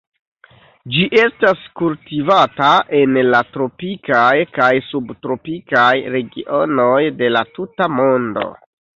[0.93, 2.69] Ĝi estas kultivata
[2.99, 5.83] en la tropikaj kaj subtropikaj
[6.15, 8.47] regionoj de la tuta mondo.